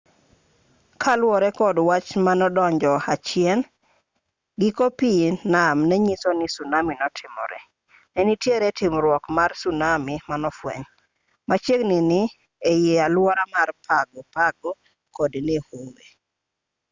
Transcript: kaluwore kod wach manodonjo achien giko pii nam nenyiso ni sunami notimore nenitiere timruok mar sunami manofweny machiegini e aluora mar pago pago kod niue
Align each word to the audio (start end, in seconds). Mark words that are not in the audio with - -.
kaluwore 1.01 1.49
kod 1.59 1.75
wach 1.89 2.09
manodonjo 2.25 2.93
achien 3.13 3.59
giko 4.59 4.85
pii 4.99 5.25
nam 5.53 5.77
nenyiso 5.89 6.29
ni 6.39 6.47
sunami 6.55 6.93
notimore 7.01 7.59
nenitiere 8.13 8.67
timruok 8.77 9.23
mar 9.37 9.51
sunami 9.61 10.15
manofweny 10.29 10.85
machiegini 11.49 12.21
e 12.71 12.73
aluora 13.05 13.43
mar 13.55 13.69
pago 13.85 14.19
pago 14.35 14.71
kod 15.15 15.33
niue 15.47 16.07